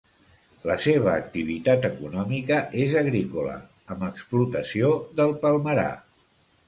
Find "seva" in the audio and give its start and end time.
0.85-1.11